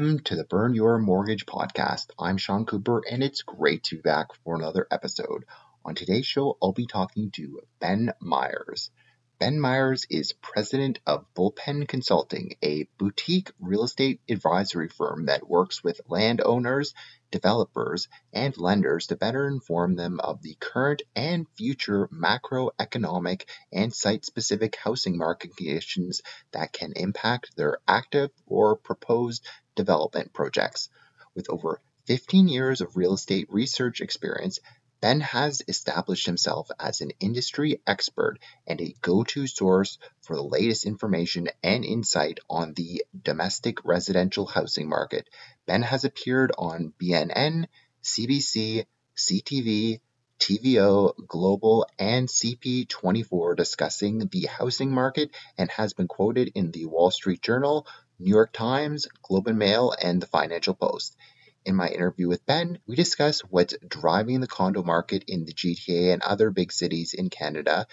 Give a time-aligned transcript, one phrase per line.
[0.00, 2.06] Welcome to the Burn Your Mortgage podcast.
[2.18, 5.44] I'm Sean Cooper, and it's great to be back for another episode.
[5.84, 8.90] On today's show, I'll be talking to Ben Myers.
[9.38, 15.84] Ben Myers is president of Bullpen Consulting, a boutique real estate advisory firm that works
[15.84, 16.94] with landowners,
[17.30, 24.24] developers, and lenders to better inform them of the current and future macroeconomic and site
[24.24, 26.20] specific housing market conditions
[26.52, 29.46] that can impact their active or proposed
[29.80, 30.90] development projects.
[31.34, 34.60] With over 15 years of real estate research experience,
[35.00, 40.42] Ben has established himself as an industry expert and a go to source for the
[40.42, 45.26] latest information and insight on the domestic residential housing market.
[45.66, 47.66] Ben has appeared on BNN,
[48.02, 48.84] CBC,
[49.16, 50.00] CTV,
[50.38, 57.10] TVO, Global, and CP24 discussing the housing market and has been quoted in the Wall
[57.10, 57.86] Street Journal,
[58.20, 61.16] New York Times, Globe and Mail, and the Financial Post.
[61.64, 66.12] In my interview with Ben, we discuss what's driving the condo market in the GTA
[66.12, 67.86] and other big cities in Canada,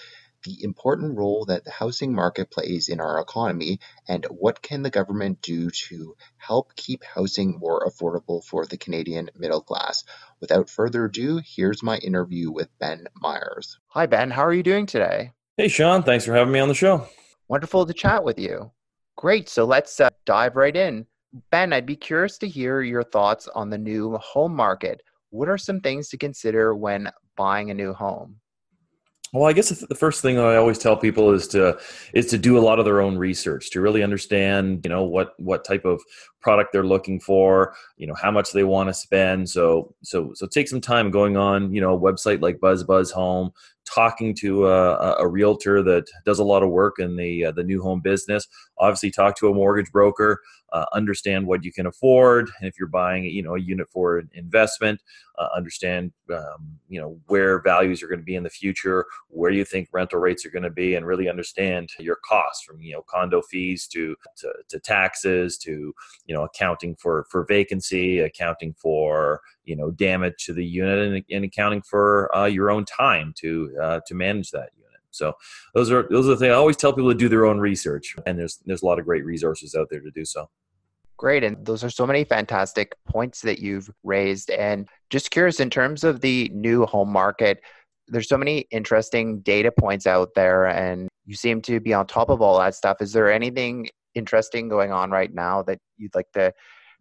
[0.43, 4.89] the important role that the housing market plays in our economy, and what can the
[4.89, 10.03] government do to help keep housing more affordable for the Canadian middle class.
[10.41, 13.79] Without further ado, here's my interview with Ben Myers.
[13.87, 14.31] Hi, Ben.
[14.31, 15.31] How are you doing today?
[15.55, 16.03] Hey, Sean.
[16.03, 17.07] Thanks for having me on the show.
[17.47, 18.71] Wonderful to chat with you.
[19.15, 19.49] Great.
[19.49, 21.07] So let's uh, dive right in.
[21.49, 25.01] Ben, I'd be curious to hear your thoughts on the new home market.
[25.31, 28.35] What are some things to consider when buying a new home?
[29.33, 31.77] Well, I guess the first thing I always tell people is to
[32.13, 35.33] is to do a lot of their own research to really understand, you know, what
[35.37, 36.01] what type of
[36.47, 39.49] product they're looking for, you know, how much they want to spend.
[39.49, 43.11] So so so take some time going on, you know, a website like Buzz Buzz
[43.11, 43.51] Home,
[43.87, 47.63] talking to a, a realtor that does a lot of work in the uh, the
[47.63, 48.47] new home business.
[48.77, 50.41] Obviously, talk to a mortgage broker,
[50.73, 54.23] uh, understand what you can afford, and if you're buying, you know, a unit for
[54.33, 55.01] investment,
[55.37, 59.51] uh, understand, um, you know, where values are going to be in the future, where
[59.51, 62.93] you think rental rates are going to be, and really understand your costs from you
[62.93, 65.93] know condo fees to, to to taxes to
[66.25, 71.23] you know accounting for for vacancy, accounting for you know damage to the unit, and,
[71.29, 75.01] and accounting for uh, your own time to uh, to manage that unit.
[75.11, 75.33] So
[75.73, 78.15] those are those are the things I always tell people to do their own research,
[78.25, 80.49] and there's there's a lot of great resources out there to do so.
[81.17, 84.51] Great, and those are so many fantastic points that you've raised.
[84.51, 87.59] And just curious, in terms of the new home market,
[88.07, 92.29] there's so many interesting data points out there, and you seem to be on top
[92.29, 92.97] of all that stuff.
[93.01, 96.53] Is there anything interesting going on right now that you'd like to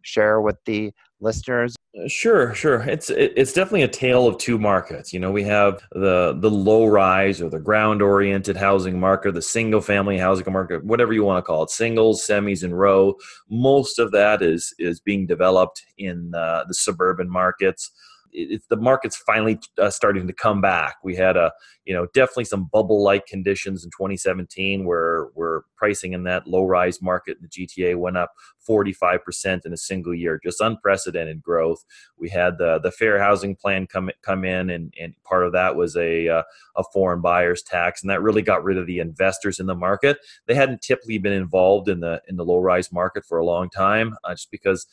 [0.02, 1.74] share with the listeners?
[1.98, 2.82] Uh, sure, sure.
[2.82, 5.12] It's it's definitely a tale of two markets.
[5.12, 9.42] You know, we have the the low rise or the ground oriented housing market, the
[9.42, 13.14] single family housing market, whatever you want to call it, singles, semis, and row.
[13.50, 17.90] Most of that is is being developed in uh, the suburban markets
[18.36, 20.96] it's the market's finally uh, starting to come back.
[21.02, 21.52] We had a,
[21.86, 27.38] you know, definitely some bubble-like conditions in 2017 where where pricing in that low-rise market
[27.38, 28.32] in the GTA went up
[28.68, 31.84] 45% in a single year, just unprecedented growth.
[32.18, 35.74] We had the the fair housing plan come come in, and and part of that
[35.74, 36.42] was a uh,
[36.76, 40.18] a foreign buyers tax, and that really got rid of the investors in the market.
[40.46, 44.14] They hadn't typically been involved in the in the low-rise market for a long time,
[44.24, 44.86] uh, just because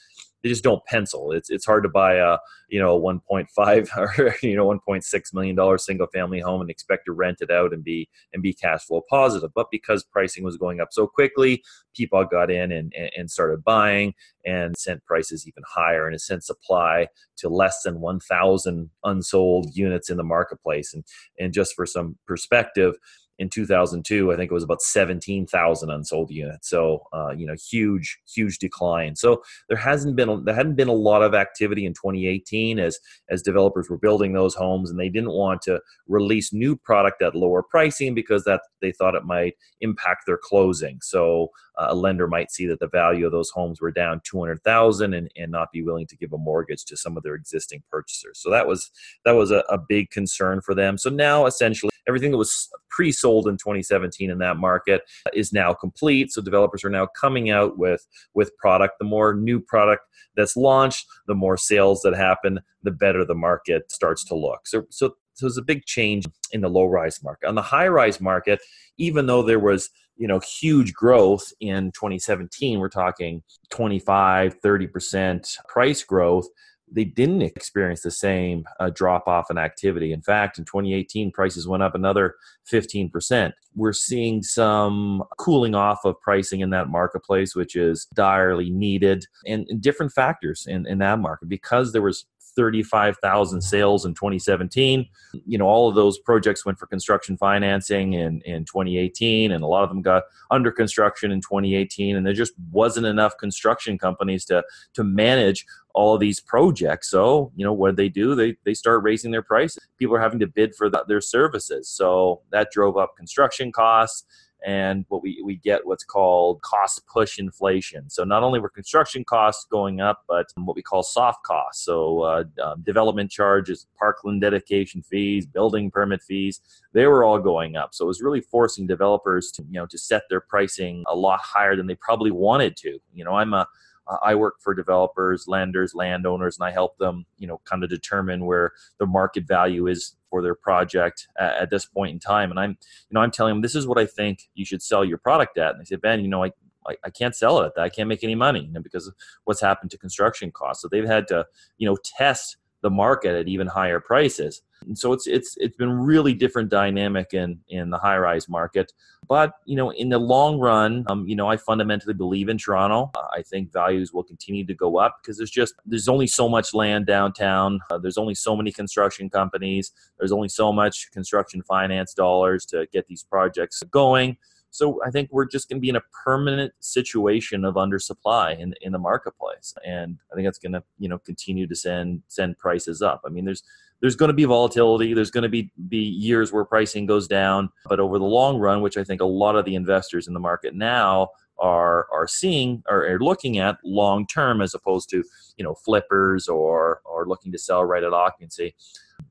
[0.43, 1.31] they just don't pencil.
[1.31, 2.37] It's it's hard to buy a
[2.67, 7.13] you know 1.5 or you know 1.6 million dollar single family home and expect to
[7.13, 9.51] rent it out and be and be cash flow positive.
[9.55, 11.63] But because pricing was going up so quickly,
[11.95, 14.13] people got in and and started buying
[14.45, 17.07] and sent prices even higher and it sent supply
[17.37, 20.93] to less than 1,000 unsold units in the marketplace.
[20.93, 21.03] And
[21.39, 22.95] and just for some perspective
[23.39, 26.69] in 2002 i think it was about 17000 unsold units.
[26.69, 29.15] So uh, you know huge huge decline.
[29.15, 32.99] So there hasn't been there hadn't been a lot of activity in 2018 as
[33.29, 37.35] as developers were building those homes and they didn't want to release new product at
[37.35, 40.99] lower pricing because that they thought it might impact their closing.
[41.01, 45.13] So uh, a lender might see that the value of those homes were down 200,000
[45.13, 48.39] and, and not be willing to give a mortgage to some of their existing purchasers.
[48.39, 48.91] So that was
[49.25, 50.97] that was a, a big concern for them.
[50.97, 55.01] So now essentially everything that was pre-sold in 2017 in that market
[55.33, 56.31] is now complete.
[56.31, 58.95] So developers are now coming out with with product.
[58.99, 60.03] The more new product
[60.35, 64.67] that's launched, the more sales that happen, the better the market starts to look.
[64.67, 67.47] So so so there's a big change in the low rise market.
[67.47, 68.59] On the high rise market,
[68.97, 76.03] even though there was you know huge growth in 2017 we're talking 25 30% price
[76.03, 76.47] growth
[76.93, 80.13] they didn't experience the same uh, drop off in activity.
[80.13, 82.35] In fact, in 2018, prices went up another
[82.71, 83.51] 15%.
[83.75, 89.65] We're seeing some cooling off of pricing in that marketplace, which is direly needed, and,
[89.69, 92.25] and different factors in, in that market because there was
[92.55, 95.07] 35,000 sales in 2017.
[95.45, 99.67] You know, all of those projects went for construction financing in, in 2018, and a
[99.67, 102.15] lot of them got under construction in 2018.
[102.15, 104.63] And there just wasn't enough construction companies to,
[104.93, 107.09] to manage all of these projects.
[107.09, 108.35] So, you know, what they do?
[108.35, 109.87] They, they start raising their prices.
[109.97, 111.89] People are having to bid for the, their services.
[111.89, 114.25] So that drove up construction costs
[114.65, 118.09] and what we, we get what's called cost push inflation.
[118.09, 121.83] So not only were construction costs going up, but what we call soft costs.
[121.83, 126.61] So uh, um, development charges, parkland dedication fees, building permit fees,
[126.93, 127.93] they were all going up.
[127.93, 131.39] So it was really forcing developers to you know to set their pricing a lot
[131.41, 132.99] higher than they probably wanted to.
[133.13, 133.67] You know, I'm a
[134.07, 137.89] Uh, I work for developers, lenders, landowners, and I help them, you know, kind of
[137.89, 142.49] determine where the market value is for their project at, at, this point in time.
[142.49, 145.05] And I'm, you know, I'm telling them this is what I think you should sell
[145.05, 145.71] your product at.
[145.71, 146.51] And they say, Ben, you know, I,
[146.87, 147.83] I, I can't sell it at that.
[147.83, 149.15] I can't make any money you know, because of
[149.45, 150.81] what's happened to construction costs.
[150.81, 151.45] So they've had to,
[151.77, 154.61] you know, test the market at even higher prices.
[154.87, 158.91] And so it's it's it's been really different dynamic in in the high rise market.
[159.27, 163.11] But you know, in the long run, um, you know, I fundamentally believe in Toronto.
[163.33, 166.73] I think values will continue to go up because there's just there's only so much
[166.73, 167.79] land downtown.
[167.89, 169.91] Uh, there's only so many construction companies.
[170.19, 174.37] There's only so much construction finance dollars to get these projects going.
[174.73, 178.73] So I think we're just going to be in a permanent situation of undersupply in
[178.81, 182.57] in the marketplace, and I think that's going to you know continue to send send
[182.57, 183.21] prices up.
[183.23, 183.61] I mean, there's
[184.01, 185.13] there's going to be volatility.
[185.13, 188.81] There's going to be be years where pricing goes down, but over the long run,
[188.81, 191.29] which I think a lot of the investors in the market now
[191.59, 195.23] are are seeing or are looking at long term as opposed to
[195.55, 198.73] you know flippers or or looking to sell right at occupancy.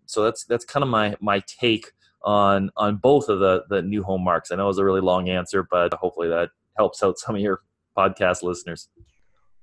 [0.06, 1.90] So that's that's kind of my my take
[2.24, 4.50] on on both of the the new home marks.
[4.50, 7.40] I know it was a really long answer, but hopefully that helps out some of
[7.40, 7.60] your
[7.96, 8.88] podcast listeners.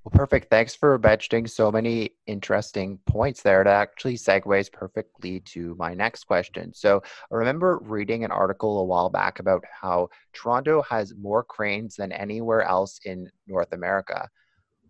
[0.03, 0.49] Well, perfect.
[0.49, 3.61] Thanks for mentioning so many interesting points there.
[3.61, 6.73] It actually segues perfectly to my next question.
[6.73, 11.97] So, I remember reading an article a while back about how Toronto has more cranes
[11.97, 14.29] than anywhere else in North America.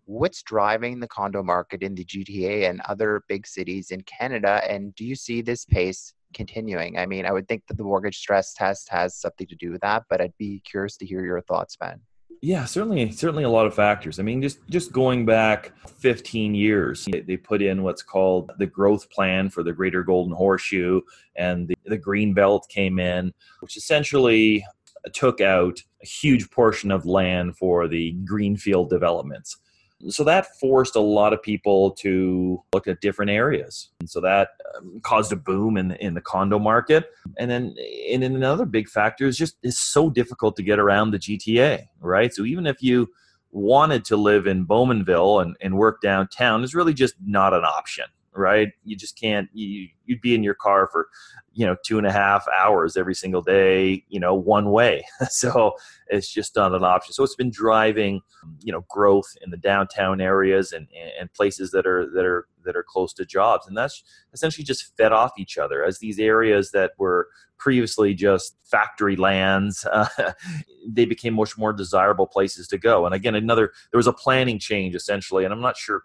[0.04, 4.62] What's driving the condo market in the GTA and other big cities in Canada?
[4.68, 6.98] And do you see this pace continuing?
[6.98, 9.80] I mean, I would think that the mortgage stress test has something to do with
[9.82, 12.00] that, but I'd be curious to hear your thoughts, Ben.
[12.42, 14.18] Yeah, certainly, certainly a lot of factors.
[14.18, 19.10] I mean, just just going back 15 years, they put in what's called the growth
[19.10, 21.02] plan for the Greater Golden Horseshoe,
[21.36, 24.64] and the, the Green Belt came in, which essentially
[25.12, 29.58] took out a huge portion of land for the greenfield developments.
[30.08, 33.90] So that forced a lot of people to look at different areas.
[34.00, 37.10] And so that um, caused a boom in, in the condo market.
[37.38, 37.74] And then
[38.10, 41.86] and then another big factor is just it's so difficult to get around the GTA,
[42.00, 42.32] right?
[42.32, 43.08] So even if you
[43.52, 48.04] wanted to live in Bowmanville and, and work downtown, it's really just not an option,
[48.34, 48.68] right?
[48.84, 49.48] You just can't.
[49.52, 51.08] You, you'd be in your car for,
[51.52, 55.04] you know, two and a half hours every single day, you know, one way.
[55.28, 55.74] so
[56.08, 57.12] it's just not an option.
[57.12, 58.20] So it's been driving,
[58.60, 62.76] you know, growth in the downtown areas and and places that are that are that
[62.76, 66.70] are close to jobs, and that's essentially just fed off each other as these areas
[66.72, 70.08] that were previously just factory lands uh,
[70.88, 74.58] they became much more desirable places to go and again another there was a planning
[74.58, 76.04] change essentially and i'm not sure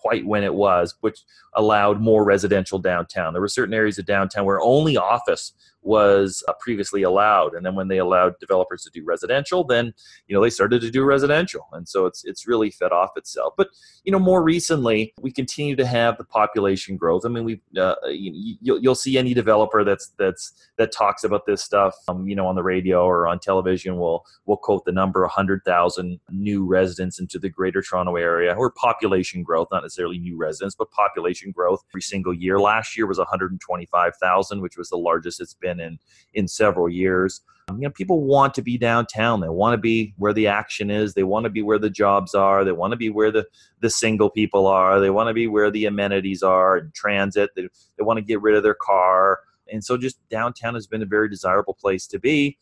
[0.00, 1.20] quite when it was, which
[1.54, 3.32] allowed more residential downtown.
[3.32, 7.74] There were certain areas of downtown where only office was uh, previously allowed, and then
[7.74, 9.92] when they allowed developers to do residential, then
[10.26, 13.54] you know they started to do residential, and so it's it's really fed off itself.
[13.56, 13.68] But
[14.04, 17.22] you know more recently, we continue to have the population growth.
[17.24, 21.46] I mean, we uh, you, you'll, you'll see any developer that's that's that talks about
[21.46, 24.92] this stuff, um, you know, on the radio or on television will will quote the
[24.92, 30.36] number 100,000 new residents into the Greater Toronto area, or population growth, not necessarily new
[30.36, 32.58] residents, but population growth every single year.
[32.58, 35.98] Last year was 125,000, which was the largest it's been been in
[36.34, 37.40] in several years.
[37.68, 39.40] Um, you know, people want to be downtown.
[39.40, 41.14] They want to be where the action is.
[41.14, 42.64] They want to be where the jobs are.
[42.64, 43.46] They want to be where the
[43.80, 45.00] the single people are.
[45.00, 47.50] They want to be where the amenities are and transit.
[47.54, 49.40] They they want to get rid of their car.
[49.72, 52.58] And so, just downtown has been a very desirable place to be.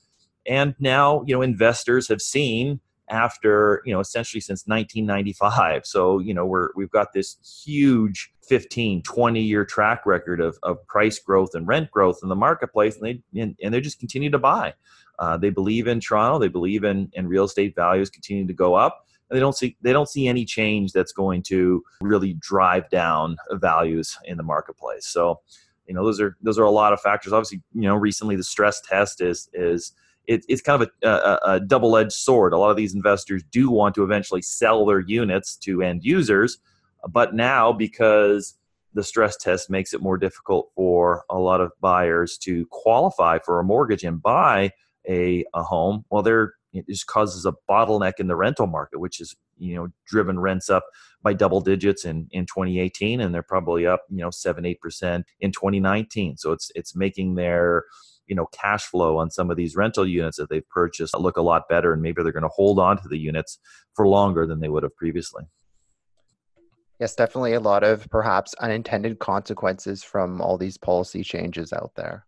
[0.46, 6.34] And now, you know, investors have seen after you know essentially since 1995 so you
[6.34, 11.54] know we're we've got this huge 15 20 year track record of, of price growth
[11.54, 14.74] and rent growth in the marketplace and they and, and they just continue to buy.
[15.18, 18.74] Uh, they believe in toronto they believe in in real estate values continue to go
[18.74, 22.88] up and they don't see they don't see any change that's going to really drive
[22.90, 25.06] down values in the marketplace.
[25.06, 25.40] So
[25.86, 27.32] you know those are those are a lot of factors.
[27.32, 29.92] Obviously you know recently the stress test is is
[30.28, 32.52] it, it's kind of a, a, a double edged sword.
[32.52, 36.58] A lot of these investors do want to eventually sell their units to end users,
[37.08, 38.54] but now because
[38.94, 43.58] the stress test makes it more difficult for a lot of buyers to qualify for
[43.58, 44.70] a mortgage and buy
[45.08, 49.20] a, a home, well, there it just causes a bottleneck in the rental market, which
[49.20, 50.84] is you know driven rents up
[51.22, 55.24] by double digits in in 2018, and they're probably up you know seven eight percent
[55.40, 56.36] in 2019.
[56.36, 57.84] So it's it's making their
[58.28, 61.42] you know cash flow on some of these rental units that they've purchased look a
[61.42, 63.58] lot better and maybe they're going to hold on to the units
[63.94, 65.44] for longer than they would have previously.
[67.00, 72.26] Yes definitely a lot of perhaps unintended consequences from all these policy changes out there.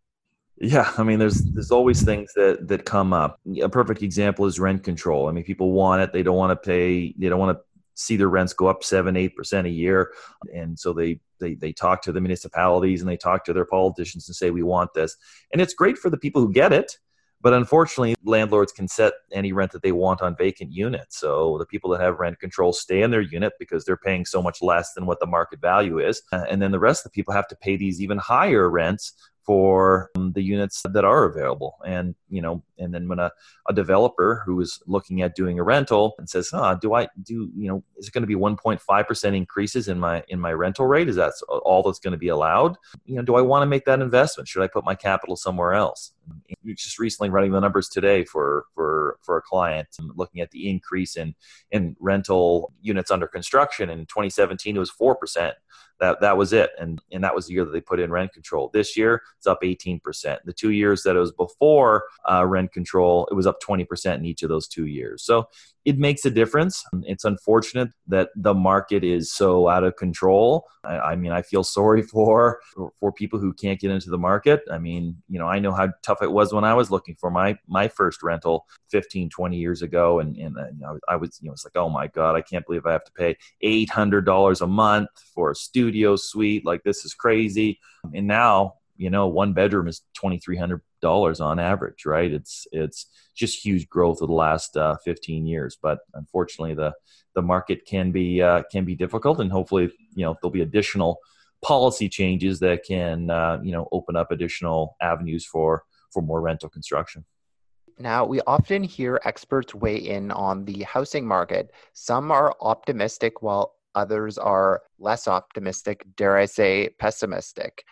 [0.63, 3.41] Yeah i mean there's there's always things that that come up.
[3.63, 5.29] A perfect example is rent control.
[5.29, 7.65] I mean people want it they don't want to pay they don't want to
[8.01, 10.13] see their rents go up seven, eight percent a year,
[10.55, 14.29] and so they they they talk to the municipalities and they talk to their politicians
[14.29, 15.17] and say we want this,
[15.53, 16.99] and it's great for the people who get it.
[17.43, 21.19] But unfortunately, landlords can set any rent that they want on vacant units.
[21.19, 24.43] So the people that have rent control stay in their unit because they're paying so
[24.43, 26.21] much less than what the market value is.
[26.33, 30.11] And then the rest of the people have to pay these even higher rents for
[30.17, 31.79] um, the units that are available.
[31.87, 33.33] And, you know, and then when a,
[33.69, 37.51] a developer who is looking at doing a rental and says, ah, do I do,
[37.55, 41.09] you know, is it going to be 1.5% increases in my, in my rental rate?
[41.09, 42.77] Is that all that's going to be allowed?
[43.05, 44.49] You know, do I want to make that investment?
[44.49, 46.13] Should I put my capital somewhere else?
[46.67, 51.17] Just recently running the numbers today for, for, for a client looking at the increase
[51.17, 51.35] in,
[51.71, 55.53] in rental units under construction in 2017, it was 4%
[56.01, 58.33] that that was it and and that was the year that they put in rent
[58.33, 60.01] control this year it's up 18%
[60.45, 64.25] the two years that it was before uh, rent control it was up 20% in
[64.25, 65.47] each of those two years so
[65.85, 66.85] it makes a difference.
[67.05, 70.67] It's unfortunate that the market is so out of control.
[70.85, 72.61] I, I, mean, I feel sorry for
[72.99, 74.63] for people who can't get into the market.
[74.71, 77.31] I mean, you know, I know how tough it was when I was looking for
[77.31, 80.57] my my first rental 15, 20 years ago, and and
[81.09, 83.13] I was, you know, it's like, oh my god, I can't believe I have to
[83.13, 85.55] pay eight hundred dollars a month for a
[85.91, 86.65] studio suite.
[86.65, 87.81] Like this is crazy.
[88.15, 92.31] And now, you know, one bedroom is twenty three hundred dollars on average, right?
[92.31, 96.93] It's it's just huge growth of the last uh, 15 years, but unfortunately, the
[97.35, 101.19] the market can be uh, can be difficult, and hopefully, you know, there'll be additional
[101.63, 105.83] policy changes that can uh, you know open up additional avenues for
[106.13, 107.25] for more rental construction.
[107.99, 111.73] Now, we often hear experts weigh in on the housing market.
[111.93, 117.85] Some are optimistic, while others are less optimistic, dare I say, pessimistic.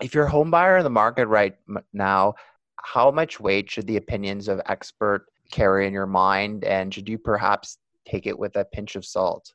[0.00, 1.54] If you're a home buyer in the market right
[1.92, 2.34] now,
[2.82, 7.18] how much weight should the opinions of expert carry in your mind and should you
[7.18, 9.52] perhaps take it with a pinch of salt?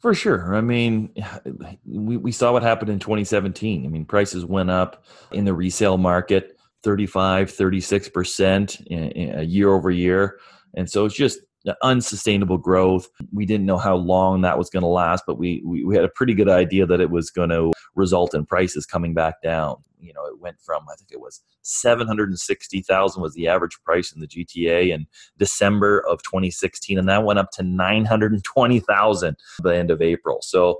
[0.00, 0.54] For sure.
[0.54, 1.14] I mean
[1.86, 5.96] we, we saw what happened in 2017 i mean prices went up in the resale
[5.98, 10.38] market 35 36% eh, eh, year over year.
[10.74, 11.40] And so it's just
[11.82, 13.08] unsustainable growth.
[13.32, 16.04] We didn't know how long that was going to last, but we, we, we had
[16.04, 19.76] a pretty good idea that it was going to result in prices coming back down.
[20.00, 23.34] You know, it went from I think it was seven hundred and sixty thousand was
[23.34, 25.06] the average price in the GTA in
[25.38, 29.76] December of 2016, and that went up to nine hundred and twenty thousand by the
[29.76, 30.38] end of April.
[30.40, 30.78] So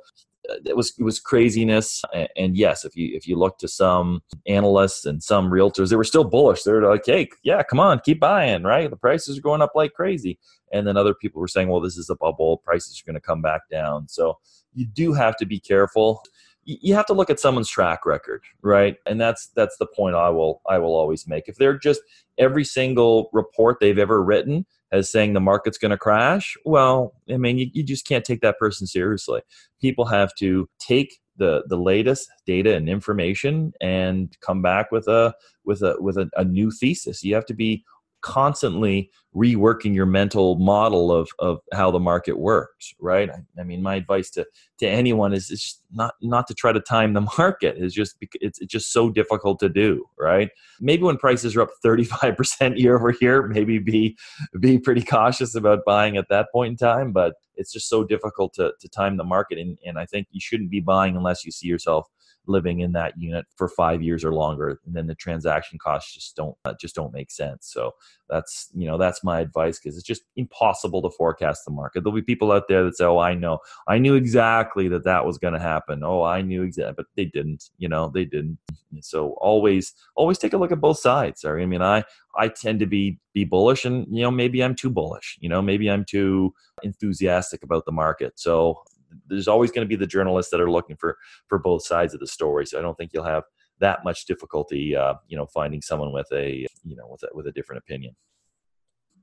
[0.64, 2.02] it was it was craziness.
[2.37, 6.05] And yes if you if you look to some analysts and some realtors they were
[6.05, 6.62] still bullish.
[6.62, 8.90] They're like hey yeah come on keep buying right?
[8.90, 10.38] The prices are going up like crazy.
[10.73, 12.59] And then other people were saying well this is a bubble.
[12.59, 14.09] Prices are going to come back down.
[14.09, 14.38] So
[14.75, 16.23] you do have to be careful.
[16.64, 18.97] You have to look at someone's track record right?
[19.07, 21.49] And that's that's the point i will i will always make.
[21.49, 22.00] If they're just
[22.38, 27.37] every single report they've ever written as saying the market's going to crash, well, I
[27.37, 29.42] mean, you, you just can't take that person seriously.
[29.80, 35.35] People have to take the the latest data and information and come back with a
[35.64, 37.23] with a with a, a new thesis.
[37.23, 37.85] You have to be
[38.20, 43.30] constantly reworking your mental model of of how the market works right?
[43.30, 44.46] I, I mean my advice to
[44.78, 47.76] to anyone is it's not not to try to time the market.
[47.78, 50.50] It's just it's, it's just so difficult to do right?
[50.80, 54.16] Maybe when prices are up 35% year over year maybe be
[54.60, 58.54] be pretty cautious about buying at that point in time but it's just so difficult
[58.54, 61.52] to, to time the market and, and i think you shouldn't be buying unless you
[61.52, 62.06] see yourself
[62.49, 66.37] living in that unit for five years or longer and then the transaction costs just
[66.37, 67.71] don't uh, just don't make sense.
[67.73, 67.93] So
[68.28, 72.02] that's you know that's my advice because it's just impossible to forecast the market.
[72.02, 73.59] There'll be people out there that say oh i know.
[73.87, 76.02] I knew exactly that that was going to happen.
[76.02, 78.59] Oh i knew exactly but they didn't you know they didn't.
[79.00, 81.62] So always always take a look at both sides sorry.
[81.62, 82.05] I mean i
[82.37, 85.61] i tend to be be bullish and you know maybe i'm too bullish you know
[85.61, 86.52] maybe i'm too
[86.83, 88.33] enthusiastic about the market.
[88.37, 88.83] So
[89.26, 91.16] there's always going to be the journalists that are looking for
[91.48, 92.66] for both sides of the story.
[92.66, 93.44] So I don't think you'll have
[93.80, 97.46] that much difficulty, uh, you know, finding someone with a you know with a, with
[97.46, 98.14] a different opinion.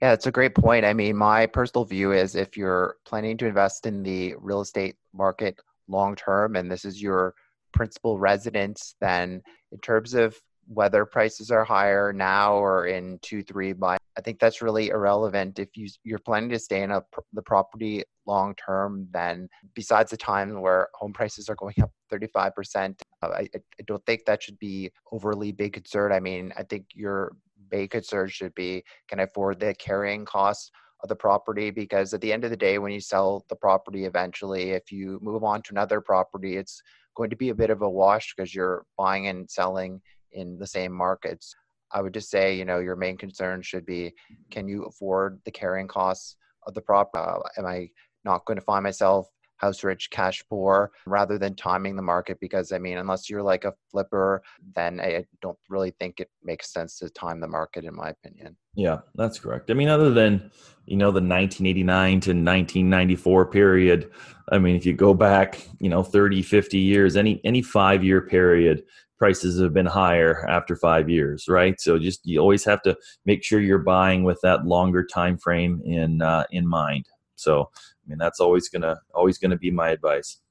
[0.02, 0.86] Yeah, it's a great point.
[0.86, 4.96] I mean, my personal view is if you're planning to invest in the real estate
[5.14, 7.34] market long term, and this is your
[7.74, 10.38] principal residence, then in terms of
[10.68, 15.60] whether prices are higher now or in two, three, by I think that's really irrelevant.
[15.60, 17.04] If you you're planning to stay in a
[17.34, 22.56] the property long term, then besides the time where home prices are going up 35
[22.56, 26.12] percent, uh, I, I don't think that should be overly big concern.
[26.12, 27.36] I mean, I think your
[27.70, 30.72] big concern should be can I afford the carrying costs
[31.04, 34.06] of the property because at the end of the day when you sell the property
[34.06, 36.82] eventually if you move on to another property it's
[37.16, 40.02] going to be a bit of a wash because you're buying and selling
[40.32, 41.56] in the same markets.
[41.92, 44.14] I would just say, you know, your main concern should be
[44.52, 46.36] can you afford the carrying costs
[46.68, 47.24] of the property?
[47.24, 47.90] Uh, am I
[48.24, 49.28] not going to find myself
[49.58, 52.40] house rich, cash poor, rather than timing the market?
[52.42, 54.44] Because, I mean, unless you're like a flipper,
[54.76, 58.58] then I don't really think it makes sense to time the market, in my opinion.
[58.76, 59.72] Yeah, that's correct.
[59.72, 60.52] I mean, other than,
[60.86, 64.12] you know, the 1989 to 1994 period,
[64.52, 68.22] I mean, if you go back, you know, 30, 50 years, any any five year
[68.22, 68.84] period,
[69.18, 71.80] prices have been higher after five years right?
[71.80, 75.82] So just you always have to make sure you're buying with that longer time frame
[75.86, 77.08] in uh, in mind.
[77.36, 80.42] So i mean that's always gonna always gonna be my advice.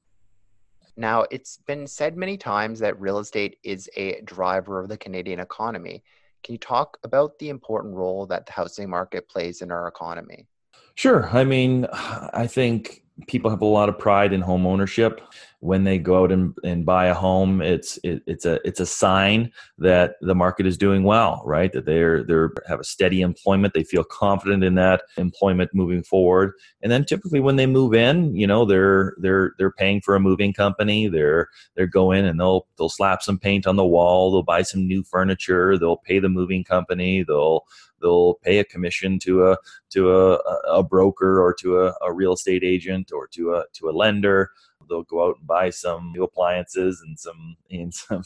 [0.97, 5.39] Now it's been said many times that real estate is a driver of the canadian
[5.39, 6.03] economy.
[6.43, 10.47] Can you talk about the important role that the housing market plays in our economy?
[10.95, 11.29] Sure.
[11.29, 15.21] I mean i think people have a lot of pride in home ownership.
[15.61, 18.85] When they go out and, and buy a home it's it, it's a it's a
[18.85, 21.71] sign that the market is doing well right?
[21.73, 23.73] That they're they're have a steady employment.
[23.73, 26.51] They feel confident in that employment moving forward.
[26.83, 30.19] And then typically when they move in you know they're they're they're paying for a
[30.19, 31.07] moving company.
[31.07, 34.31] They're they're go in and they'll they'll slap some paint on the wall.
[34.31, 35.79] They'll buy some new furniture.
[35.79, 37.23] They'll pay the moving company.
[37.23, 37.65] They'll
[38.05, 39.57] they'll pay a commission to a
[39.89, 40.35] to a,
[40.79, 44.51] a broker or to a, a real estate agent or to a to a lender
[44.89, 48.23] they'll go out and buy some new appliances and some and some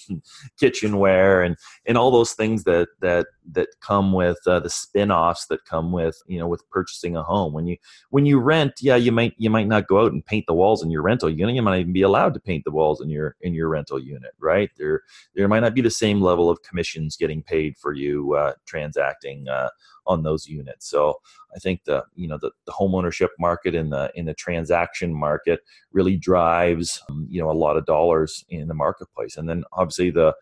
[0.60, 5.66] kitchenware and and all those things that that that come with uh, the spin-offs that
[5.66, 7.54] come with you know with purchasing a home.
[7.54, 7.78] When you
[8.10, 10.84] when you rent yeah you might you might not go out and paint the walls
[10.84, 11.56] in your rental unit.
[11.56, 14.32] You might even be allowed to paint the walls in your in your rental unit
[14.40, 14.70] right?
[14.78, 15.02] There
[15.36, 19.48] there might not be the same level of commissions getting paid for you uh, transacting
[19.48, 19.70] uh,
[20.10, 20.90] on those units.
[20.90, 21.20] So
[21.56, 25.14] I think the you know the, the home ownership market in the in the transaction
[25.14, 25.62] market
[25.94, 30.10] really drives um, you know a lot of dollars in the marketplace, and then obviously
[30.10, 30.34] the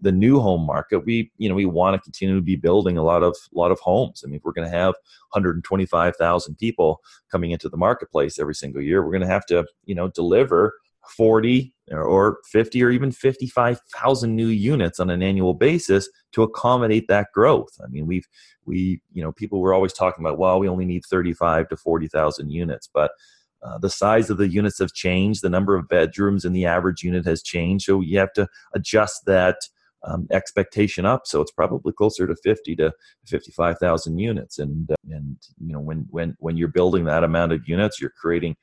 [0.00, 3.02] the new home market we you know we want to continue to be building a
[3.02, 4.94] lot of a lot of homes i mean if we're going to have
[5.32, 9.94] 125000 people coming into the marketplace every single year we're going to have to you
[9.94, 10.74] know deliver
[11.08, 17.28] 40 or 50 or even 55,000 new units on an annual basis to accommodate that
[17.34, 17.76] growth.
[17.82, 18.26] I mean, we've
[18.64, 22.50] we you know people were always talking about well we only need 35 to 40,000
[22.50, 23.12] units, but
[23.62, 25.42] uh, the size of the units have changed.
[25.42, 27.86] The number of bedrooms in the average unit has changed.
[27.86, 29.56] So you have to adjust that
[30.06, 31.22] um, expectation up.
[31.24, 32.92] So it's probably closer to 50 to
[33.26, 34.58] 55,000 units.
[34.58, 38.12] And, uh, and, you know, when, when, when you're building that amount of units, you're
[38.20, 38.56] creating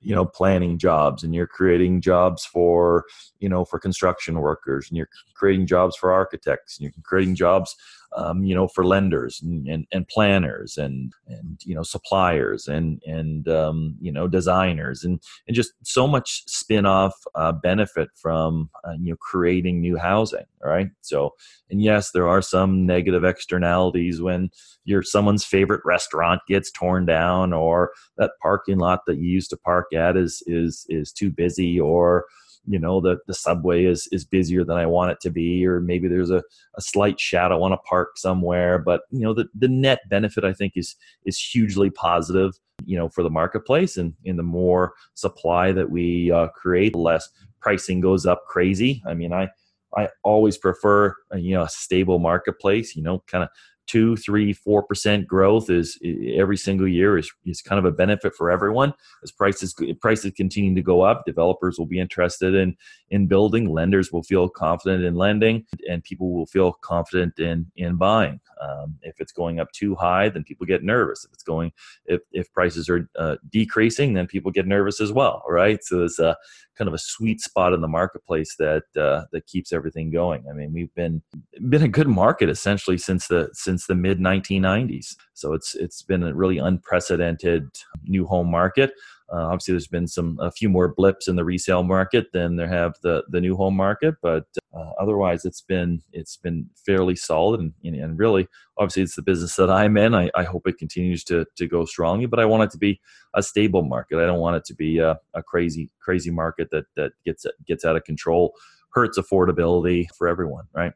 [0.00, 3.04] you know planning jobs and you're creating jobs for
[3.40, 7.74] you know for construction workers and you're creating jobs for architects and you're creating jobs
[8.16, 13.02] um, you know, for lenders and, and, and, planners and and you know suppliers and
[13.06, 18.94] and um, you know designers and and just so much spin-off uh, benefit from uh,
[19.00, 20.46] you know creating new housing.
[20.64, 20.88] Right.
[21.02, 21.34] So
[21.70, 24.50] and yes, there are some negative externalities when
[24.84, 29.56] your someone's favorite restaurant gets torn down or that parking lot that you used to
[29.56, 32.24] park at is is is too busy or
[32.68, 35.80] you know the the subway is is busier than I want it to be, or
[35.80, 36.42] maybe there's a,
[36.76, 38.78] a slight shadow on a park somewhere.
[38.78, 42.52] But you know the the net benefit I think is is hugely positive.
[42.84, 46.98] You know for the marketplace, and in the more supply that we uh, create, the
[46.98, 47.28] less
[47.60, 49.02] pricing goes up crazy.
[49.06, 49.48] I mean I.
[49.96, 52.94] I always prefer you know a stable marketplace.
[52.94, 53.48] You know, kind of
[53.88, 55.98] two, three, four percent growth is
[56.36, 58.94] every single year is, is kind of a benefit for everyone.
[59.22, 62.76] As prices prices continue to go up, developers will be interested in
[63.10, 67.96] in building, lenders will feel confident in lending, and people will feel confident in in
[67.96, 68.40] buying.
[68.60, 71.24] Um, if it's going up too high, then people get nervous.
[71.24, 71.72] If it's going,
[72.06, 75.82] if if prices are uh, decreasing, then people get nervous as well, right?
[75.82, 76.36] So it's a
[76.78, 80.44] kind of a sweet spot in the marketplace that uh, that keeps everything going.
[80.48, 81.20] I mean, we've been
[81.68, 85.16] been a good market essentially since the since the mid 1990s.
[85.34, 87.68] So it's it's been a really unprecedented
[88.04, 88.92] new home market.
[89.32, 92.68] Uh, obviously, there's been some a few more blips in the resale market than there
[92.68, 97.60] have the the new home market, but uh, otherwise, it's been it's been fairly solid
[97.60, 100.14] and, and really, obviously, it's the business that I'm in.
[100.14, 103.00] I, I hope it continues to to go strongly, but I want it to be
[103.34, 104.18] a stable market.
[104.18, 107.84] I don't want it to be a, a crazy crazy market that that gets gets
[107.84, 108.54] out of control,
[108.92, 110.92] hurts affordability for everyone, right?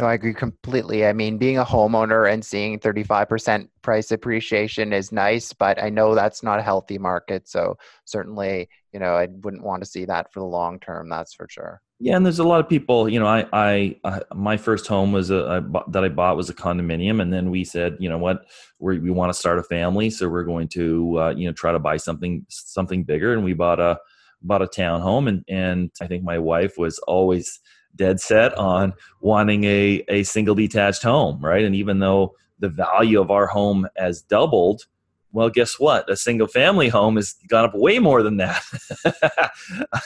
[0.00, 1.04] No, I agree completely.
[1.04, 6.14] I mean, being a homeowner and seeing 35% price appreciation is nice, but I know
[6.14, 7.46] that's not a healthy market.
[7.46, 11.10] So certainly, you know, I wouldn't want to see that for the long term.
[11.10, 11.82] That's for sure.
[11.98, 13.10] Yeah, and there's a lot of people.
[13.10, 16.48] You know, I, I, I my first home was a I that I bought was
[16.48, 18.46] a condominium, and then we said, you know what,
[18.78, 21.72] we we want to start a family, so we're going to, uh, you know, try
[21.72, 23.98] to buy something something bigger, and we bought a
[24.40, 27.60] bought a townhome, and and I think my wife was always
[27.96, 31.64] dead set on wanting a, a single detached home, right?
[31.64, 34.86] And even though the value of our home has doubled,
[35.32, 36.10] well, guess what?
[36.10, 38.62] A single family home has gone up way more than that.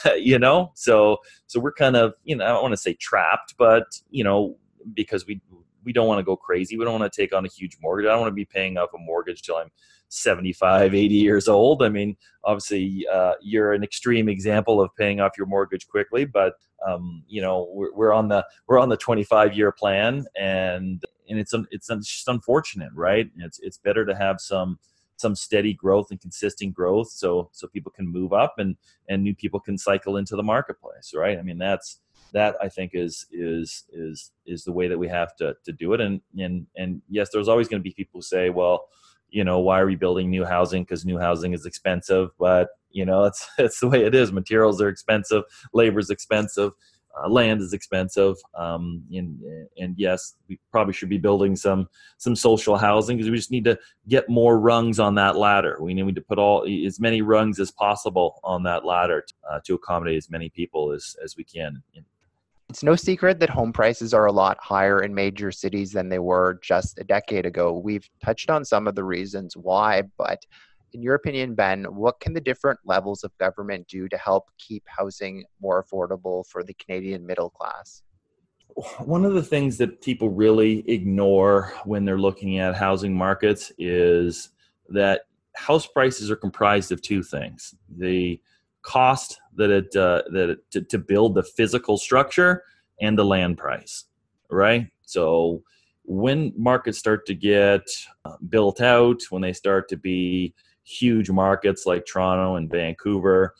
[0.17, 1.17] you know, so
[1.47, 4.57] so we're kind of you know I don't want to say trapped, but you know
[4.93, 5.41] because we
[5.85, 6.77] we don't want to go crazy.
[6.77, 8.07] We don't want to take on a huge mortgage.
[8.07, 9.69] I don't want to be paying off a mortgage till I'm
[10.09, 11.83] 75, 80 years old.
[11.83, 16.53] I mean, obviously, uh, you're an extreme example of paying off your mortgage quickly, but
[16.85, 21.39] um, you know, we're, we're, on the we're on the 25 year plan, and and
[21.39, 23.29] it's it's just unfortunate, right?
[23.37, 24.79] It's it's better to have some
[25.17, 28.75] some steady growth and consistent growth, so so people can move up and
[29.09, 31.39] and new people can cycle into the marketplace, right?
[31.39, 31.99] I mean, that's
[32.33, 35.93] that I think is is is is the way that we have to to do
[35.93, 36.01] it.
[36.01, 38.87] And and and yes, there's always going to be people who say, well,
[39.29, 40.83] you know, why are we building new housing?
[40.83, 42.29] Because new housing is expensive.
[42.39, 44.31] But you know, it's it's the way it is.
[44.31, 46.73] Materials are expensive, labor is expensive.
[47.17, 49.39] Uh, land is expensive, um, and
[49.77, 53.63] and yes, we probably should be building some some social housing because we just need
[53.63, 55.77] to get more rungs on that ladder.
[55.79, 59.59] We need to put all as many rungs as possible on that ladder to, uh,
[59.63, 61.81] to accommodate as many people as as we can
[62.69, 66.19] it's no secret that home prices are a lot higher in major cities than they
[66.19, 67.77] were just a decade ago.
[67.77, 70.45] We've touched on some of the reasons why, but
[70.93, 74.83] in your opinion, Ben, what can the different levels of government do to help keep
[74.87, 78.01] housing more affordable for the Canadian middle class?
[78.99, 84.49] One of the things that people really ignore when they're looking at housing markets is
[84.89, 85.21] that
[85.55, 88.39] house prices are comprised of two things the
[88.85, 92.63] cost that it uh, that it, to, to build the physical structure
[93.01, 94.05] and the land price
[94.49, 94.87] right?
[95.01, 95.63] So
[96.03, 97.81] when markets start to get
[98.25, 103.55] uh, built out when they start to be huge markets like toronto and vancouver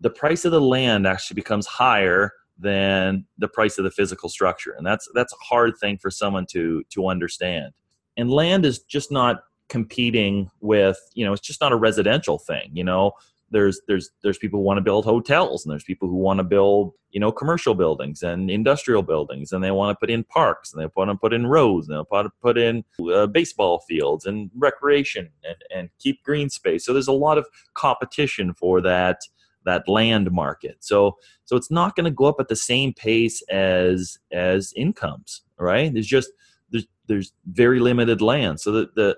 [0.00, 4.72] the price of the land actually becomes higher than the price of the physical structure.
[4.72, 7.72] And that's that's a hard thing for someone to to understand.
[8.16, 12.70] And land is just not competing with you know it's just not a residential thing
[12.72, 13.10] you know
[13.56, 16.44] there's there's there's people who want to build hotels and there's people who want to
[16.44, 20.72] build you know commercial buildings and industrial buildings and they want to put in parks
[20.72, 23.80] and they want to put in roads and they want to put in uh, baseball
[23.88, 26.84] fields and recreation and, and keep green space.
[26.84, 29.20] So there's a lot of competition for that
[29.64, 30.76] that land market.
[30.80, 35.42] So so it's not going to go up at the same pace as as incomes
[35.58, 35.92] right?
[35.92, 36.30] There's just
[36.70, 38.60] there's there's very limited land.
[38.60, 39.16] So the the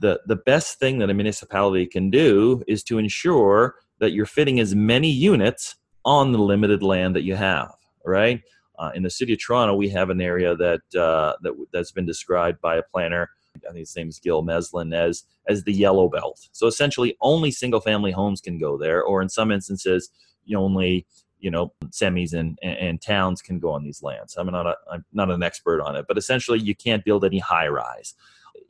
[0.00, 4.58] the, the best thing that a municipality can do is to ensure that you're fitting
[4.58, 8.42] as many units on the limited land that you have, right?
[8.78, 12.06] Uh, in the city of Toronto, we have an area that, uh, that that's been
[12.06, 13.28] described by a planner.
[13.54, 16.48] I think his name is Gil Meslin as as the yellow belt.
[16.52, 20.08] So essentially, only single family homes can go there, or in some instances,
[20.44, 21.04] you only
[21.40, 24.36] you know semis and, and, and towns can go on these lands.
[24.36, 27.40] I'm not a, I'm not an expert on it, but essentially, you can't build any
[27.40, 28.14] high rise.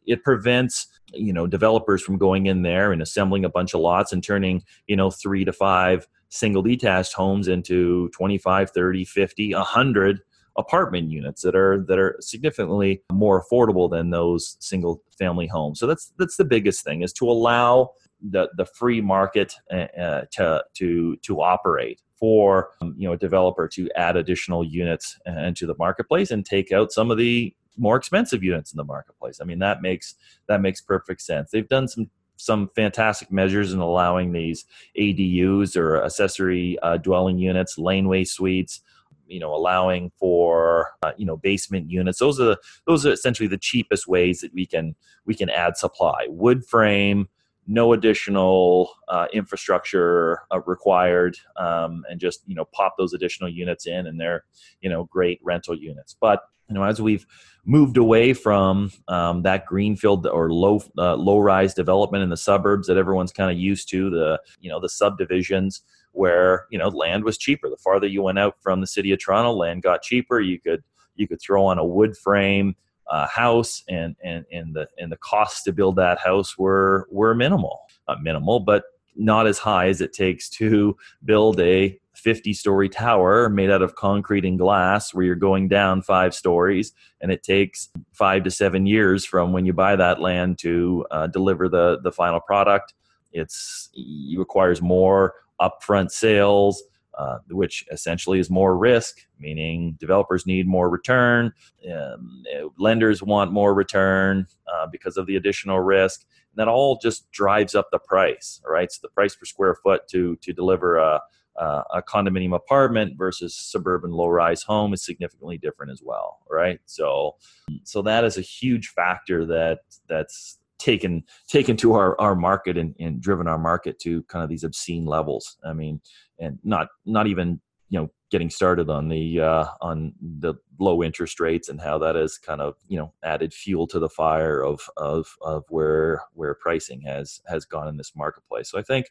[0.06, 4.12] It prevents you know developers from going in there and assembling a bunch of lots
[4.12, 10.20] and turning you know three to five single detached homes into 25 30 50 100
[10.56, 15.78] apartment units that are that are significantly more affordable than those single family homes.
[15.80, 17.90] So that's that's the biggest thing is to allow
[18.22, 23.18] the the free market uh, uh to to to operate for um, you know a
[23.18, 27.96] developer to add additional units into the marketplace and take out some of the more
[27.96, 29.38] expensive units in the marketplace.
[29.40, 30.14] I mean that makes
[30.48, 31.50] that makes perfect sense.
[31.50, 34.64] They've done some some fantastic measures in allowing these
[34.98, 38.80] ADUs or accessory uh, dwelling units, laneway suites,
[39.26, 42.18] you know, allowing for uh, you know basement units.
[42.18, 44.94] Those are the, those are essentially the cheapest ways that we can
[45.26, 46.26] we can add supply.
[46.28, 47.28] Wood frame,
[47.66, 53.86] no additional uh, infrastructure uh, required, um, and just you know pop those additional units
[53.86, 54.44] in, and they're
[54.80, 56.16] you know great rental units.
[56.20, 57.26] But you know as we've
[57.66, 62.86] moved away from um, that greenfield or low uh, low rise development in the suburbs
[62.86, 67.24] that everyone's kind of used to, the you know the subdivisions where you know land
[67.24, 67.68] was cheaper.
[67.68, 70.40] The farther you went out from the city of Toronto, land got cheaper.
[70.40, 70.82] You could
[71.16, 72.76] you could throw on a wood frame
[73.08, 77.34] uh, house, and and and the and the costs to build that house were were
[77.34, 78.84] minimal, not minimal, but
[79.16, 83.94] not as high as it takes to build a 50 story tower made out of
[83.94, 88.86] concrete and glass where you're going down five stories and it takes five to seven
[88.86, 92.94] years from when you buy that land to uh, deliver the the final product
[93.32, 96.82] it's it requires more upfront sales
[97.20, 101.52] uh, which essentially is more risk, meaning developers need more return,
[101.92, 102.42] um,
[102.78, 106.24] lenders want more return uh, because of the additional risk.
[106.52, 108.90] And that all just drives up the price, right?
[108.90, 111.20] So the price per square foot to to deliver a,
[111.60, 116.80] Uh, a condominium apartment versus suburban low-rise home is significantly different as well, right?
[116.86, 117.36] So,
[117.84, 122.94] so that is a huge factor that that's taken taken to our, our market and,
[122.98, 125.58] and driven our market to kind of these obscene levels.
[125.62, 126.00] I mean,
[126.38, 127.60] and not not even
[127.90, 132.14] you know getting started on the uh, on the low interest rates and how that
[132.14, 136.54] has kind of you know added fuel to the fire of of of where where
[136.54, 138.70] pricing has has gone in this marketplace.
[138.70, 139.06] So I think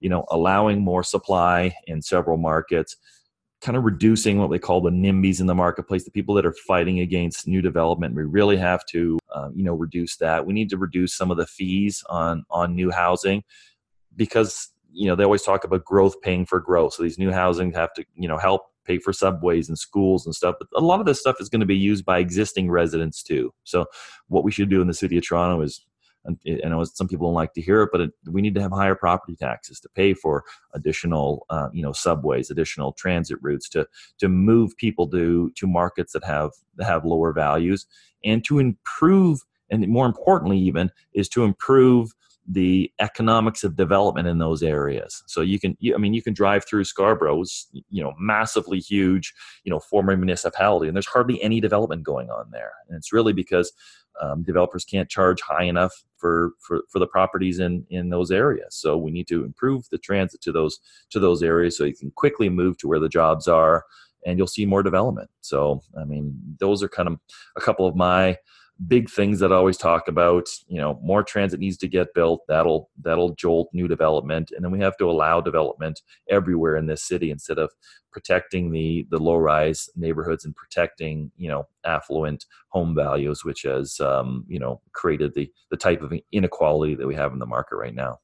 [0.00, 2.96] you know allowing more supply in several markets
[3.60, 6.52] kind of reducing what they call the NIMBYs in the marketplace, the people that are
[6.52, 8.16] fighting against new development.
[8.16, 10.44] We really have to, um, you know, reduce that.
[10.44, 13.44] We need to reduce some of the fees on on new housing
[14.16, 16.94] because you know they always talk about growth paying for growth.
[16.94, 20.34] So these new housing have to, you know, help pay for subways and schools and
[20.34, 20.56] stuff.
[20.58, 23.52] But a lot of this stuff is going to be used by existing residents too.
[23.64, 23.86] So
[24.28, 25.84] what we should do in the city of Toronto is
[26.24, 28.62] and I know some people don't like to hear it, but it, we need to
[28.62, 33.68] have higher property taxes to pay for additional, uh, you know, subways, additional transit routes
[33.70, 33.86] to
[34.18, 37.86] to move people to to markets that have that have lower values,
[38.24, 42.12] and to improve, and more importantly, even is to improve
[42.48, 45.22] the economics of development in those areas.
[45.26, 49.32] So you can, you, I mean, you can drive through Scarborough's, you know, massively huge,
[49.64, 53.32] you know, former municipality, and there's hardly any development going on there, and it's really
[53.32, 53.72] because
[54.20, 58.74] um, developers can't charge high enough for, for for the properties in in those areas.
[58.74, 60.78] So we need to improve the transit to those
[61.10, 63.84] to those areas so you can quickly move to where the jobs are
[64.24, 65.30] and you'll see more development.
[65.40, 67.18] So i mean those are kind of
[67.56, 68.36] a couple of my
[68.86, 70.48] big things that I always talk about.
[70.66, 72.42] You know, more transit needs to get built.
[72.48, 77.02] That'll that'll jolt new development, and then we have to allow development everywhere in this
[77.06, 77.70] city instead of
[78.12, 84.00] protecting the the low rise neighborhoods and protecting you know affluent home values, which has
[84.00, 87.76] um, you know created the the type of inequality that we have in the market
[87.76, 88.18] right now.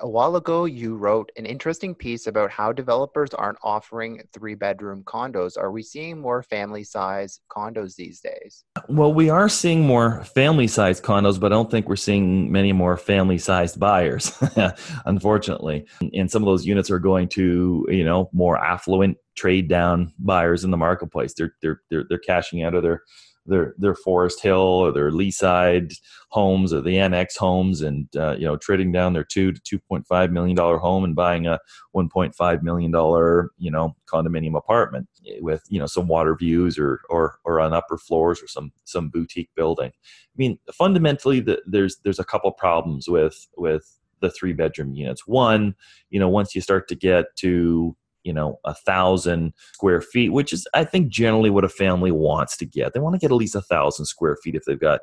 [0.00, 5.02] A while ago, you wrote an interesting piece about how developers aren't offering three bedroom
[5.04, 5.58] condos.
[5.58, 8.64] Are we seeing more family size condos these days?
[8.88, 12.72] Well, we are seeing more family sized condos, but I don't think we're seeing many
[12.72, 14.32] more family sized buyers,
[15.04, 15.86] unfortunately.
[16.14, 20.64] And some of those units are going to, you know, more affluent trade down buyers
[20.64, 21.34] in the marketplace.
[21.34, 23.02] They're, they're, they're, they're cashing out of their
[23.46, 25.94] their their Forest Hill or their Leaside
[26.28, 29.78] homes or the annex homes, and uh, you know trading down their two to two
[29.78, 31.58] point five million dollar home and buying a
[31.92, 35.08] one point five million dollar you know condominium apartment
[35.40, 39.08] with you know some water views or or or on upper floors or some some
[39.08, 39.90] boutique building.
[39.90, 45.26] I mean, fundamentally, the, there's there's a couple problems with with the three bedroom units.
[45.26, 45.74] One,
[46.10, 50.52] you know, once you start to get to you know a thousand square feet which
[50.52, 52.92] is i think generally what a family wants to get.
[52.92, 55.00] They want to get at least a thousand square feet if they've got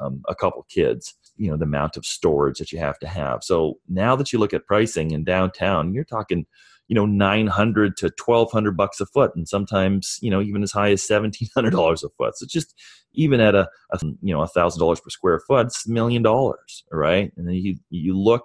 [0.00, 3.42] um, a couple kids you know the amount of storage that you have to have.
[3.42, 6.46] So now that you look at pricing in downtown you're talking
[6.88, 10.90] you know 900 to 1200 bucks a foot and sometimes you know even as high
[10.90, 12.36] as 1700 dollars a foot.
[12.36, 12.74] So just
[13.14, 16.22] even at a, a you know a thousand dollars per square foot it's a million
[16.22, 17.32] dollars right?
[17.36, 18.44] And then you you look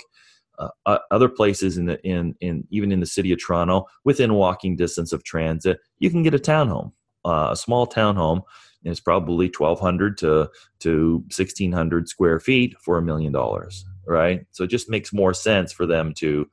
[0.85, 4.75] uh, other places in the in in even in the city of Toronto, within walking
[4.75, 6.91] distance of transit, you can get a townhome,
[7.25, 8.41] uh, a small townhome.
[8.83, 14.45] And it's probably 1,200 to to 1,600 square feet for a million dollars, right?
[14.51, 16.47] So it just makes more sense for them to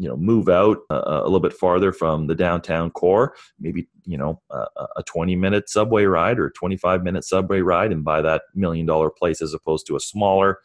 [0.00, 4.16] you know move out uh, a little bit farther from the downtown core maybe you
[4.16, 4.64] know a,
[4.96, 9.10] a 20 minute subway ride or 25 minute subway ride and buy that million dollar
[9.10, 10.58] place as opposed to a smaller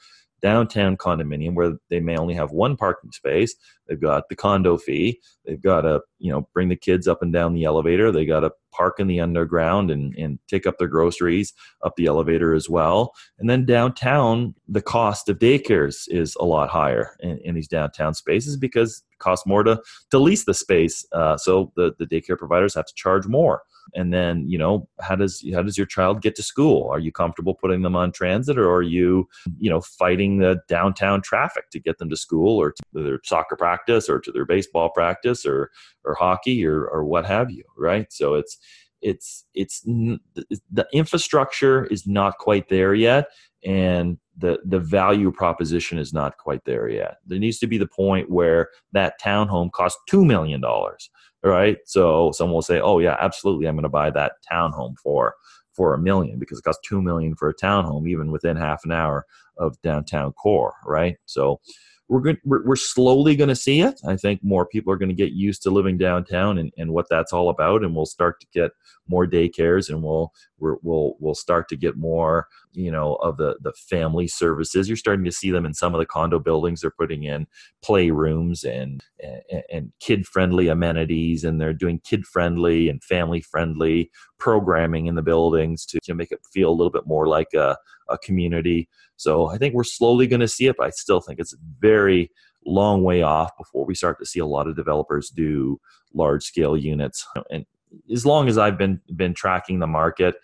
[0.46, 3.56] downtown condominium where they may only have one parking space
[3.88, 5.20] they've got the condo fee.
[5.46, 8.12] They've got to you know bring the kids up and down the elevator.
[8.12, 12.06] They got to park in the underground and, and take up their groceries up the
[12.06, 13.14] elevator as well.
[13.40, 18.14] And then downtown the cost of daycares is a lot higher in, in these downtown
[18.14, 22.38] spaces because it costs more to, to lease the space uh, so the, the daycare
[22.38, 23.62] providers have to charge more.
[23.94, 26.90] And then you know how does how does your child get to school?
[26.90, 29.28] Are you comfortable putting them on transit or are you
[29.60, 33.56] you know fighting the downtown traffic to get them to school or to their soccer
[33.56, 33.75] practice
[34.10, 35.72] or to their baseball practice or
[36.04, 38.58] or hockey or or what have you right so it's
[39.02, 43.28] it's it's the infrastructure is not quite there yet
[43.64, 47.88] and the the value proposition is not quite there yet there needs to be the
[47.88, 51.10] point where that townhome costs 2 million dollars
[51.46, 51.78] right?
[51.86, 55.36] So someone will say, "Oh yeah, absolutely, I'm going to buy that townhome for
[55.74, 58.92] for a million because it costs two million for a townhome, even within half an
[58.92, 59.26] hour
[59.58, 61.62] of downtown core, right?" So
[62.08, 62.38] we're good.
[62.46, 64.00] We're, we're slowly going to see it.
[64.06, 67.08] I think more people are going to get used to living downtown and, and what
[67.10, 68.72] that's all about, and we'll start to get
[69.08, 73.56] more daycares, and we'll we will we'll start to get more you know of the
[73.62, 76.92] the family services you're starting to see them in some of the condo buildings they're
[76.92, 77.48] putting in
[77.84, 84.12] playrooms and and, and kid friendly amenities and they're doing kid friendly and family friendly
[84.38, 87.78] programming in the buildings to, to make it feel a little bit more like a,
[88.10, 88.90] a community.
[89.16, 91.58] So i think we're slowly going to see it but i still think it's a
[91.80, 92.32] very
[92.66, 95.80] long way off before we start to see a lot of developers do
[96.14, 97.26] large scale units.
[97.52, 97.66] And
[98.12, 100.36] as long as i've been been tracking the market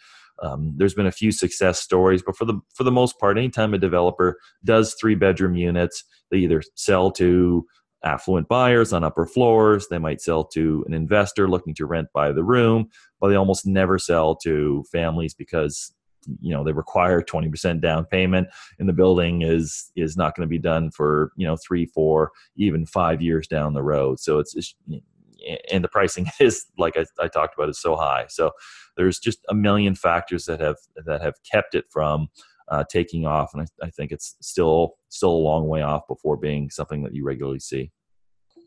[0.41, 3.73] um, there's been a few success stories, but for the for the most part, anytime
[3.73, 7.65] a developer does three bedroom units, they either sell to
[8.03, 12.31] affluent buyers on upper floors, they might sell to an investor looking to rent by
[12.31, 15.93] the room, but they almost never sell to families because
[16.39, 20.49] you know they require 20% down payment and the building is is not going to
[20.49, 24.19] be done for you know three four even five years down the road.
[24.19, 24.75] So it's, it's
[25.71, 28.25] and the pricing is like I, I, talked about is so high.
[28.29, 28.51] So
[28.97, 32.27] there's just a million factors that have that have kept it from
[32.69, 36.37] uh, taking off and I, I think it's still still a long way off before
[36.37, 37.91] being something that you regularly see.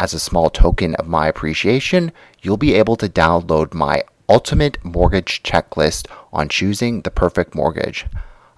[0.00, 2.12] As a small token of my appreciation,
[2.42, 8.06] you'll be able to download my ultimate mortgage checklist on choosing the perfect mortgage.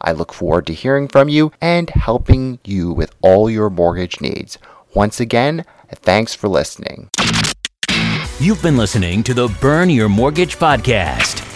[0.00, 4.59] I look forward to hearing from you and helping you with all your mortgage needs.
[4.94, 7.11] Once again, thanks for listening.
[8.38, 11.46] You've been listening to the Burn Your Mortgage podcast.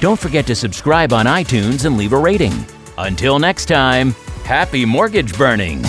[0.00, 2.54] Don't forget to subscribe on iTunes and leave a rating.
[2.98, 4.12] Until next time,
[4.44, 5.82] happy mortgage burning.